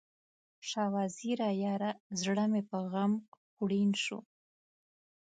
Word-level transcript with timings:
شاه 0.69 0.89
وزیره 0.95 1.49
یاره، 1.63 1.91
زړه 2.21 2.45
مې 2.51 2.61
په 2.69 2.77
غم 2.91 3.13
خوړین 3.51 3.91
شو 4.03 4.19